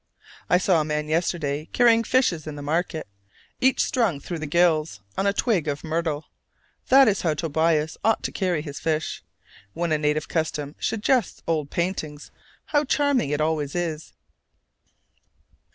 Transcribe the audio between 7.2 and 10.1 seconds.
how Tobias ought to carry his fish: when a